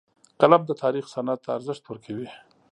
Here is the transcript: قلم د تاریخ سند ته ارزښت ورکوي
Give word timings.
قلم 0.39 0.61
د 0.67 0.71
تاریخ 0.83 1.05
سند 1.15 1.29
ته 1.43 1.49
ارزښت 1.57 1.83
ورکوي 1.85 2.27